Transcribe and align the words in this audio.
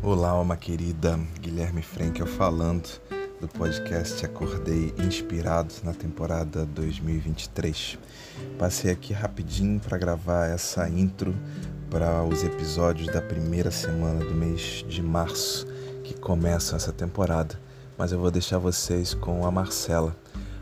Olá, 0.00 0.30
alma 0.30 0.56
querida, 0.56 1.18
Guilherme 1.40 1.82
Frankel 1.82 2.24
falando 2.24 2.88
do 3.40 3.48
podcast 3.48 4.24
Acordei 4.24 4.94
Inspirado 4.96 5.74
na 5.82 5.92
temporada 5.92 6.64
2023. 6.64 7.98
Passei 8.56 8.92
aqui 8.92 9.12
rapidinho 9.12 9.80
para 9.80 9.98
gravar 9.98 10.46
essa 10.46 10.88
intro 10.88 11.34
para 11.90 12.22
os 12.22 12.44
episódios 12.44 13.12
da 13.12 13.20
primeira 13.20 13.72
semana 13.72 14.24
do 14.24 14.34
mês 14.34 14.84
de 14.88 15.02
março 15.02 15.66
que 16.04 16.14
começam 16.14 16.76
essa 16.76 16.92
temporada, 16.92 17.60
mas 17.98 18.12
eu 18.12 18.20
vou 18.20 18.30
deixar 18.30 18.58
vocês 18.58 19.14
com 19.14 19.44
a 19.44 19.50
Marcela, 19.50 20.16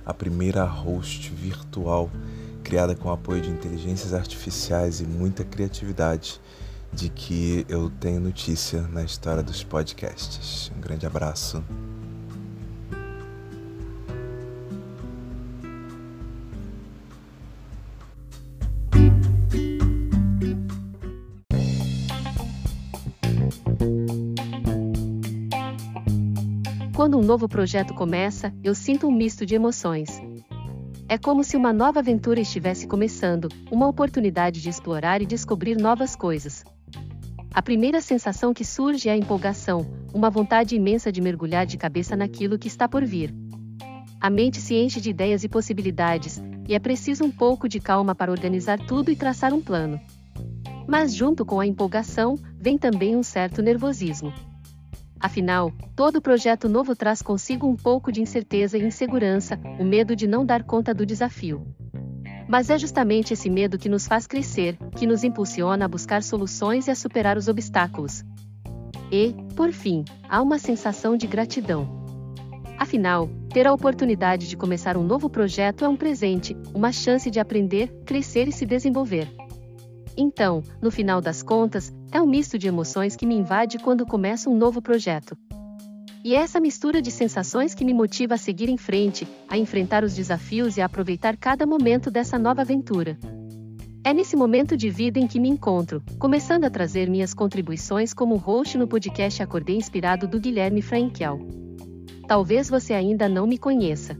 a 0.05 0.15
primeira 0.15 0.65
host 0.65 1.31
virtual 1.31 2.11
criada 2.65 2.97
com 2.97 3.13
apoio 3.13 3.43
de 3.43 3.51
inteligências 3.51 4.13
artificiais 4.13 5.01
e 5.01 5.05
muita 5.05 5.45
criatividade 5.45 6.41
de 6.93 7.09
que 7.09 7.67
eu 7.69 7.91
tenho 7.91 8.21
notícia 8.21 8.83
na 8.83 9.03
história 9.03 9.43
dos 9.43 9.63
podcasts. 9.63 10.71
Um 10.77 10.81
grande 10.81 11.07
abraço. 11.07 11.63
Quando 26.95 27.19
um 27.19 27.23
novo 27.23 27.49
projeto 27.49 27.95
começa, 27.95 28.53
eu 28.65 28.75
sinto 28.75 29.07
um 29.07 29.13
misto 29.13 29.45
de 29.45 29.55
emoções. 29.55 30.21
É 31.09 31.17
como 31.17 31.45
se 31.45 31.57
uma 31.57 31.73
nova 31.73 32.01
aventura 32.01 32.41
estivesse 32.41 32.87
começando, 32.87 33.49
uma 33.71 33.87
oportunidade 33.87 34.61
de 34.61 34.69
explorar 34.69 35.23
e 35.23 35.27
descobrir 35.27 35.77
novas 35.77 36.17
coisas. 36.17 36.65
A 37.57 37.63
primeira 37.63 38.03
sensação 38.03 38.53
que 38.53 38.67
surge 38.67 39.09
é 39.09 39.13
a 39.13 39.17
empolgação, 39.17 39.87
uma 40.13 40.29
vontade 40.29 40.77
imensa 40.77 41.11
de 41.11 41.23
mergulhar 41.23 41.65
de 41.65 41.79
cabeça 41.79 42.15
naquilo 42.15 42.59
que 42.59 42.69
está 42.69 42.87
por 42.87 43.03
vir. 43.03 43.35
A 44.21 44.29
mente 44.29 44.61
se 44.61 44.75
enche 44.75 45.01
de 45.01 45.09
ideias 45.09 45.43
e 45.43 45.49
possibilidades, 45.49 46.39
e 46.69 46.75
é 46.75 46.79
preciso 46.79 47.25
um 47.25 47.31
pouco 47.31 47.67
de 47.67 47.81
calma 47.81 48.15
para 48.15 48.31
organizar 48.31 48.79
tudo 48.79 49.11
e 49.11 49.17
traçar 49.17 49.55
um 49.55 49.63
plano. 49.63 49.99
Mas 50.87 51.15
junto 51.15 51.47
com 51.47 51.59
a 51.59 51.67
empolgação, 51.67 52.39
vem 52.61 52.77
também 52.77 53.17
um 53.17 53.23
certo 53.23 53.63
nervosismo. 53.63 54.35
Afinal, 55.19 55.73
todo 55.97 56.21
projeto 56.21 56.69
novo 56.69 56.95
traz 56.95 57.23
consigo 57.23 57.67
um 57.67 57.75
pouco 57.75 58.13
de 58.13 58.21
incerteza 58.21 58.77
e 58.77 58.85
insegurança, 58.85 59.59
o 59.81 59.85
medo 59.85 60.15
de 60.15 60.27
não 60.27 60.45
dar 60.45 60.63
conta 60.63 60.93
do 60.93 61.07
desafio. 61.07 61.67
Mas 62.49 62.71
é 62.71 62.79
justamente 62.79 63.33
esse 63.33 63.51
medo 63.51 63.79
que 63.79 63.89
nos 63.89 64.07
faz 64.07 64.27
crescer, 64.27 64.77
que 64.97 65.07
nos 65.07 65.25
impulsiona 65.25 65.85
a 65.85 65.89
buscar 65.89 66.23
soluções 66.23 66.87
e 66.87 66.91
a 66.91 66.95
superar 66.95 67.37
os 67.37 67.49
obstáculos. 67.49 68.25
E, 69.11 69.35
por 69.55 69.73
fim, 69.73 70.05
há 70.29 70.41
uma 70.43 70.59
sensação 70.59 71.17
de 71.17 71.27
gratidão. 71.27 72.05
Afinal, 72.79 73.29
ter 73.53 73.67
a 73.67 73.73
oportunidade 73.73 74.49
de 74.49 74.57
começar 74.57 74.97
um 74.97 75.03
novo 75.03 75.31
projeto 75.31 75.85
é 75.85 75.89
um 75.89 75.97
presente, 75.97 76.57
uma 76.75 76.93
chance 76.93 77.31
de 77.31 77.41
aprender, 77.41 77.89
crescer 78.05 78.49
e 78.49 78.53
se 78.53 78.67
desenvolver. 78.67 79.29
Então, 80.17 80.63
no 80.81 80.91
final 80.91 81.21
das 81.21 81.43
contas, 81.43 81.93
é 82.13 82.21
um 82.21 82.27
misto 82.27 82.59
de 82.59 82.69
emoções 82.69 83.17
que 83.17 83.27
me 83.27 83.35
invade 83.35 83.79
quando 83.79 84.07
começo 84.07 84.51
um 84.51 84.57
novo 84.57 84.81
projeto. 84.81 85.37
E 86.27 86.35
é 86.35 86.39
essa 86.39 86.59
mistura 86.59 87.01
de 87.01 87.13
sensações 87.13 87.73
que 87.73 87.85
me 87.85 87.95
motiva 87.95 88.35
a 88.35 88.37
seguir 88.37 88.69
em 88.69 88.77
frente, 88.77 89.29
a 89.49 89.57
enfrentar 89.57 90.03
os 90.03 90.13
desafios 90.13 90.77
e 90.77 90.81
a 90.81 90.87
aproveitar 90.87 91.37
cada 91.37 91.65
momento 91.65 92.11
dessa 92.11 92.37
nova 92.37 92.63
aventura. 92.63 93.17
É 94.03 94.13
nesse 94.13 94.35
momento 94.35 94.77
de 94.77 94.91
vida 94.91 95.21
em 95.21 95.29
que 95.29 95.39
me 95.39 95.49
encontro, 95.49 96.03
começando 96.19 96.65
a 96.65 96.69
trazer 96.69 97.09
minhas 97.09 97.33
contribuições 97.33 98.13
como 98.13 98.35
host 98.35 98.77
no 98.77 98.89
podcast 98.89 99.41
Acordei 99.41 99.77
Inspirado 99.77 100.27
do 100.27 100.41
Guilherme 100.41 100.83
Frankel. 100.83 101.39
Talvez 102.27 102.69
você 102.69 102.93
ainda 102.93 103.29
não 103.29 103.47
me 103.47 103.57
conheça. 103.57 104.19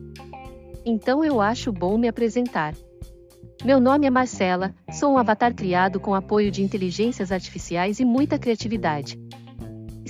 Então 0.85 1.25
eu 1.25 1.41
acho 1.41 1.73
bom 1.73 1.99
me 1.99 2.07
apresentar. 2.07 2.73
Meu 3.65 3.81
nome 3.81 4.07
é 4.07 4.11
Marcela, 4.11 4.73
sou 4.93 5.15
um 5.15 5.19
avatar 5.19 5.53
criado 5.53 5.99
com 5.99 6.15
apoio 6.15 6.53
de 6.53 6.63
inteligências 6.63 7.33
artificiais 7.33 7.99
e 7.99 8.05
muita 8.05 8.39
criatividade. 8.39 9.19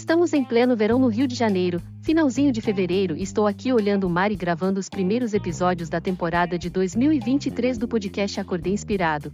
Estamos 0.07 0.33
em 0.33 0.45
pleno 0.45 0.77
verão 0.77 1.01
no 1.01 1.09
Rio 1.09 1.27
de 1.27 1.35
Janeiro, 1.35 1.83
finalzinho 2.01 2.53
de 2.53 2.61
fevereiro 2.61 3.17
e 3.17 3.25
estou 3.25 3.45
aqui 3.45 3.73
olhando 3.73 4.07
o 4.07 4.09
mar 4.09 4.31
e 4.31 4.37
gravando 4.37 4.79
os 4.79 4.89
primeiros 4.89 5.35
episódios 5.35 5.89
da 5.89 6.01
temporada 6.01 6.57
de 6.57 6.71
2023 6.71 7.77
do 7.77 7.89
podcast 7.89 8.39
Acordei 8.39 8.73
Inspirado. 8.73 9.33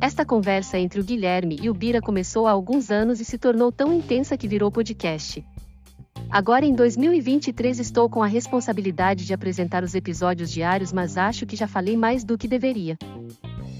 Esta 0.00 0.24
conversa 0.24 0.76
entre 0.76 0.98
o 0.98 1.04
Guilherme 1.04 1.60
e 1.62 1.70
o 1.70 1.72
Bira 1.72 2.00
começou 2.00 2.48
há 2.48 2.50
alguns 2.50 2.90
anos 2.90 3.20
e 3.20 3.24
se 3.24 3.38
tornou 3.38 3.70
tão 3.70 3.92
intensa 3.92 4.36
que 4.36 4.48
virou 4.48 4.72
podcast. 4.72 5.44
Agora 6.28 6.66
em 6.66 6.74
2023 6.74 7.78
estou 7.78 8.10
com 8.10 8.24
a 8.24 8.26
responsabilidade 8.26 9.24
de 9.24 9.32
apresentar 9.32 9.84
os 9.84 9.94
episódios 9.94 10.50
diários, 10.50 10.92
mas 10.92 11.16
acho 11.16 11.46
que 11.46 11.54
já 11.54 11.68
falei 11.68 11.96
mais 11.96 12.24
do 12.24 12.36
que 12.36 12.48
deveria. 12.48 12.98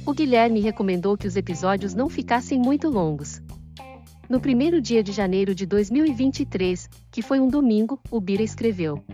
O 0.07 0.13
Guilherme 0.13 0.61
recomendou 0.61 1.17
que 1.17 1.27
os 1.27 1.35
episódios 1.35 1.95
não 1.95 2.09
ficassem 2.09 2.61
muito 2.61 2.89
longos. 2.89 3.43
No 4.29 4.41
primeiro 4.41 4.81
dia 4.81 5.05
de 5.05 5.13
janeiro 5.13 5.55
de 5.55 5.65
2023, 5.65 6.91
que 7.13 7.23
foi 7.23 7.39
um 7.39 7.47
domingo, 7.47 8.01
o 8.11 8.21
Bira 8.21 8.43
escreveu: 8.43 9.05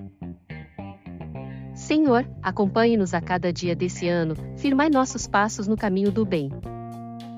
Senhor, 1.75 2.27
acompanhe-nos 2.43 3.13
a 3.13 3.21
cada 3.21 3.53
dia 3.53 3.77
desse 3.77 4.09
ano, 4.09 4.35
firmai 4.57 4.89
nossos 4.89 5.27
passos 5.27 5.69
no 5.69 5.77
caminho 5.77 6.11
do 6.11 6.25
bem. 6.25 6.51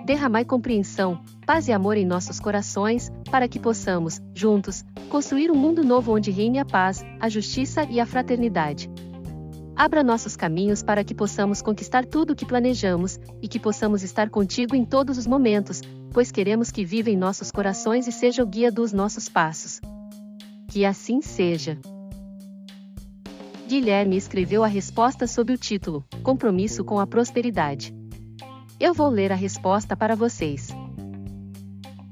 Derramai 0.07 0.45
compreensão, 0.45 1.21
paz 1.45 1.67
e 1.67 1.73
amor 1.73 1.97
em 1.97 2.07
nossos 2.07 2.39
corações, 2.39 3.11
para 3.29 3.49
que 3.49 3.59
possamos, 3.59 4.21
juntos, 4.35 4.85
construir 5.09 5.51
um 5.51 5.57
mundo 5.57 5.83
novo 5.83 6.15
onde 6.15 6.31
reine 6.31 6.61
a 6.61 6.65
paz, 6.65 7.05
a 7.19 7.29
justiça 7.29 7.85
e 7.91 7.99
a 7.99 8.07
fraternidade. 8.07 8.89
Abra 9.77 10.05
nossos 10.05 10.37
caminhos 10.37 10.85
para 10.85 11.03
que 11.03 11.13
possamos 11.13 11.61
conquistar 11.61 12.07
tudo 12.07 12.33
o 12.33 12.37
que 12.37 12.47
planejamos, 12.47 13.19
e 13.43 13.49
que 13.49 13.59
possamos 13.59 14.05
estar 14.05 14.31
contigo 14.31 14.77
em 14.77 14.85
todos 14.85 15.19
os 15.19 15.27
momentos, 15.27 15.81
pois 16.13 16.31
queremos 16.31 16.71
que 16.71 16.85
viva 16.85 17.11
em 17.11 17.17
nossos 17.17 17.51
corações 17.51 18.07
e 18.07 18.13
seja 18.13 18.45
o 18.45 18.47
guia 18.47 18.71
dos 18.71 18.93
nossos 18.93 19.29
passos. 19.29 19.81
Que 20.69 20.85
assim 20.85 21.21
seja. 21.21 21.77
Guilherme 23.67 24.17
escreveu 24.17 24.63
a 24.63 24.69
resposta 24.69 25.27
sob 25.27 25.53
o 25.53 25.59
título 25.59 26.05
Compromisso 26.23 26.85
com 26.85 27.01
a 27.01 27.07
Prosperidade. 27.07 27.93
Eu 28.79 28.95
vou 28.95 29.09
ler 29.09 29.33
a 29.33 29.37
resposta 29.37 29.97
para 29.97 30.15
vocês. 30.15 30.69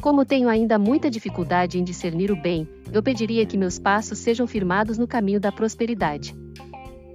Como 0.01 0.25
tenho 0.25 0.49
ainda 0.49 0.81
muita 0.81 1.09
dificuldade 1.09 1.79
em 1.79 1.85
discernir 1.85 2.33
o 2.33 2.43
bem, 2.43 2.69
eu 2.93 3.05
pediria 3.05 3.47
que 3.47 3.57
meus 3.57 3.79
passos 3.79 4.19
sejam 4.19 4.49
firmados 4.49 4.99
no 4.99 5.07
caminho 5.07 5.39
da 5.39 5.53
prosperidade 5.53 6.35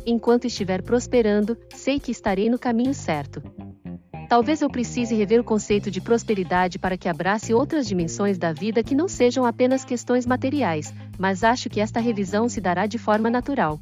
enquanto 0.08 0.46
estiver 0.46 0.82
prosperando, 0.82 1.58
sei 1.76 2.00
que 2.00 2.12
estarei 2.12 2.50
no 2.50 2.58
caminho 2.58 2.94
certo. 2.94 3.44
Talvez 4.30 4.62
eu 4.62 4.70
precise 4.70 5.14
rever 5.16 5.40
o 5.40 5.44
conceito 5.44 5.92
de 5.92 6.00
prosperidade 6.00 6.80
para 6.80 6.98
que 6.98 7.10
abrace 7.10 7.54
outras 7.54 7.86
dimensões 7.86 8.38
da 8.38 8.54
vida 8.54 8.84
que 8.84 8.96
não 8.96 9.08
sejam 9.08 9.46
apenas 9.46 9.84
questões 9.84 10.26
materiais, 10.26 10.94
mas 11.20 11.44
acho 11.44 11.70
que 11.70 11.82
esta 11.82 12.00
revisão 12.00 12.48
se 12.48 12.62
dará 12.62 12.88
de 12.88 12.98
forma 12.98 13.30
natural. 13.30 13.80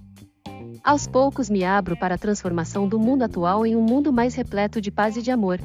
Aos 0.84 1.08
poucos 1.08 1.50
me 1.50 1.64
abro 1.64 1.96
para 1.96 2.16
a 2.16 2.18
transformação 2.18 2.88
do 2.88 3.00
mundo 3.00 3.24
atual 3.24 3.66
em 3.66 3.75
um 3.75 3.81
mundo 3.81 4.12
mais 4.12 4.35
repleto 4.35 4.81
de 4.81 4.91
paz 4.91 5.18
e 5.18 5.22
de 5.22 5.31
amor, 5.31 5.59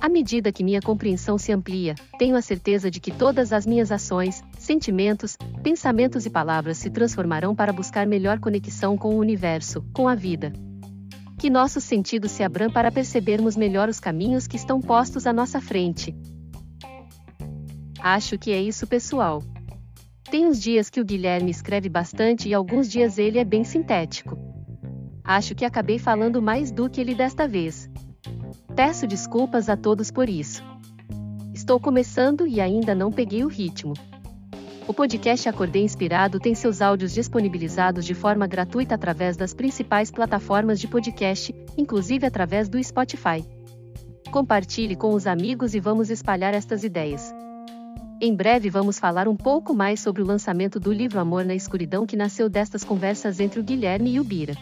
à 0.00 0.08
medida 0.08 0.52
que 0.52 0.62
minha 0.62 0.80
compreensão 0.80 1.38
se 1.38 1.52
amplia, 1.52 1.94
tenho 2.18 2.36
a 2.36 2.42
certeza 2.42 2.90
de 2.90 3.00
que 3.00 3.10
todas 3.10 3.52
as 3.52 3.66
minhas 3.66 3.90
ações, 3.90 4.44
sentimentos, 4.66 5.36
pensamentos 5.62 6.26
e 6.26 6.30
palavras 6.30 6.76
se 6.76 6.90
transformarão 6.90 7.54
para 7.54 7.72
buscar 7.72 8.04
melhor 8.04 8.40
conexão 8.40 8.98
com 8.98 9.14
o 9.14 9.18
universo, 9.18 9.82
com 9.94 10.08
a 10.08 10.14
vida. 10.14 10.52
Que 11.38 11.48
nossos 11.48 11.84
sentidos 11.84 12.32
se 12.32 12.42
abram 12.42 12.68
para 12.68 12.90
percebermos 12.90 13.56
melhor 13.56 13.88
os 13.88 14.00
caminhos 14.00 14.48
que 14.48 14.56
estão 14.56 14.80
postos 14.80 15.24
à 15.24 15.32
nossa 15.32 15.60
frente. 15.60 16.14
Acho 18.00 18.36
que 18.36 18.50
é 18.50 18.60
isso, 18.60 18.86
pessoal. 18.88 19.40
Tem 20.30 20.44
uns 20.44 20.60
dias 20.60 20.90
que 20.90 21.00
o 21.00 21.04
Guilherme 21.04 21.50
escreve 21.50 21.88
bastante 21.88 22.48
e 22.48 22.54
alguns 22.54 22.90
dias 22.90 23.18
ele 23.18 23.38
é 23.38 23.44
bem 23.44 23.62
sintético. 23.62 24.36
Acho 25.22 25.54
que 25.54 25.64
acabei 25.64 25.98
falando 25.98 26.42
mais 26.42 26.72
do 26.72 26.90
que 26.90 27.00
ele 27.00 27.14
desta 27.14 27.46
vez. 27.46 27.88
Peço 28.74 29.06
desculpas 29.06 29.68
a 29.68 29.76
todos 29.76 30.10
por 30.10 30.28
isso. 30.28 30.64
Estou 31.54 31.78
começando 31.78 32.46
e 32.46 32.60
ainda 32.60 32.94
não 32.94 33.12
peguei 33.12 33.44
o 33.44 33.48
ritmo. 33.48 33.94
O 34.88 34.94
podcast 34.94 35.48
Acordei 35.48 35.82
Inspirado 35.82 36.38
tem 36.38 36.54
seus 36.54 36.80
áudios 36.80 37.12
disponibilizados 37.12 38.04
de 38.04 38.14
forma 38.14 38.46
gratuita 38.46 38.94
através 38.94 39.36
das 39.36 39.52
principais 39.52 40.12
plataformas 40.12 40.78
de 40.78 40.86
podcast, 40.86 41.52
inclusive 41.76 42.24
através 42.24 42.68
do 42.68 42.82
Spotify. 42.82 43.44
Compartilhe 44.30 44.94
com 44.94 45.12
os 45.12 45.26
amigos 45.26 45.74
e 45.74 45.80
vamos 45.80 46.08
espalhar 46.08 46.54
estas 46.54 46.84
ideias. 46.84 47.34
Em 48.20 48.32
breve 48.32 48.70
vamos 48.70 48.96
falar 48.96 49.26
um 49.26 49.36
pouco 49.36 49.74
mais 49.74 49.98
sobre 49.98 50.22
o 50.22 50.26
lançamento 50.26 50.78
do 50.78 50.92
livro 50.92 51.18
Amor 51.18 51.44
na 51.44 51.54
Escuridão 51.54 52.06
que 52.06 52.16
nasceu 52.16 52.48
destas 52.48 52.84
conversas 52.84 53.40
entre 53.40 53.58
o 53.58 53.64
Guilherme 53.64 54.12
e 54.12 54.20
o 54.20 54.24
Bira. 54.24 54.54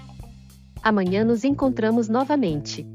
Amanhã 0.82 1.22
nos 1.22 1.44
encontramos 1.44 2.08
novamente. 2.08 2.86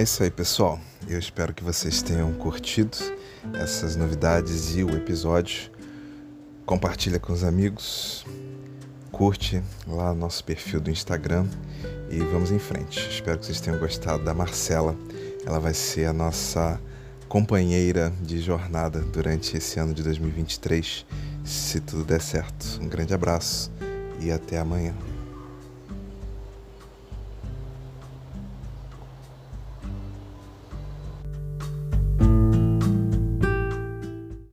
É 0.00 0.02
isso 0.02 0.22
aí, 0.22 0.30
pessoal. 0.30 0.80
Eu 1.06 1.18
espero 1.18 1.52
que 1.52 1.62
vocês 1.62 2.00
tenham 2.00 2.32
curtido 2.32 2.96
essas 3.52 3.96
novidades 3.96 4.74
e 4.74 4.82
o 4.82 4.88
episódio. 4.96 5.70
Compartilha 6.64 7.20
com 7.20 7.34
os 7.34 7.44
amigos, 7.44 8.24
curte 9.12 9.62
lá 9.86 10.14
nosso 10.14 10.42
perfil 10.42 10.80
do 10.80 10.90
Instagram 10.90 11.46
e 12.10 12.16
vamos 12.16 12.50
em 12.50 12.58
frente. 12.58 13.10
Espero 13.10 13.38
que 13.38 13.44
vocês 13.44 13.60
tenham 13.60 13.78
gostado 13.78 14.24
da 14.24 14.32
Marcela. 14.32 14.96
Ela 15.44 15.60
vai 15.60 15.74
ser 15.74 16.06
a 16.06 16.14
nossa 16.14 16.80
companheira 17.28 18.10
de 18.22 18.40
jornada 18.40 19.00
durante 19.00 19.58
esse 19.58 19.78
ano 19.78 19.92
de 19.92 20.02
2023, 20.02 21.04
se 21.44 21.78
tudo 21.78 22.06
der 22.06 22.22
certo. 22.22 22.80
Um 22.80 22.88
grande 22.88 23.12
abraço 23.12 23.70
e 24.18 24.32
até 24.32 24.58
amanhã. 24.58 24.94